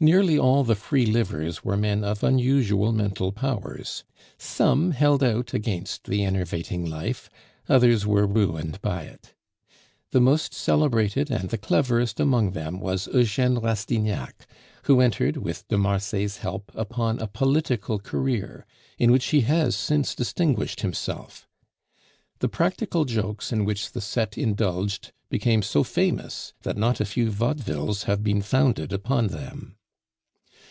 Nearly 0.00 0.38
all 0.38 0.64
the 0.64 0.74
"free 0.74 1.06
livers" 1.06 1.64
were 1.64 1.78
men 1.78 2.04
of 2.04 2.22
unusual 2.22 2.92
mental 2.92 3.32
powers; 3.32 4.04
some 4.36 4.90
held 4.90 5.22
out 5.24 5.54
against 5.54 6.04
the 6.04 6.22
enervating 6.26 6.84
life, 6.84 7.30
others 7.70 8.04
were 8.06 8.26
ruined 8.26 8.82
by 8.82 9.04
it. 9.04 9.32
The 10.10 10.20
most 10.20 10.52
celebrated 10.52 11.30
and 11.30 11.48
the 11.48 11.56
cleverest 11.56 12.20
among 12.20 12.50
them 12.50 12.80
was 12.80 13.06
Eugene 13.14 13.58
Rastignac, 13.60 14.46
who 14.82 15.00
entered, 15.00 15.38
with 15.38 15.66
de 15.68 15.78
Marsay's 15.78 16.38
help, 16.38 16.70
upon 16.74 17.18
a 17.18 17.26
political 17.26 17.98
career, 17.98 18.66
in 18.98 19.10
which 19.10 19.24
he 19.26 19.40
has 19.42 19.74
since 19.74 20.14
distinguished 20.14 20.82
himself. 20.82 21.48
The 22.40 22.48
practical 22.50 23.06
jokes, 23.06 23.52
in 23.52 23.64
which 23.64 23.92
the 23.92 24.02
set 24.02 24.36
indulged 24.36 25.12
became 25.30 25.62
so 25.62 25.82
famous, 25.82 26.52
that 26.60 26.76
not 26.76 27.00
a 27.00 27.06
few 27.06 27.30
vaudevilles 27.30 28.02
have 28.02 28.22
been 28.22 28.42
founded 28.42 28.92
upon 28.92 29.28
them. 29.28 29.76